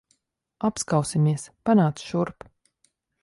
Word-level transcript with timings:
Apskausimies. 0.69 1.45
Panāc 1.69 2.01
šurp. 2.09 2.49